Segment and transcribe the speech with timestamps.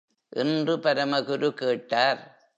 [0.29, 2.49] என்று பரமகுரு கேட்டார்.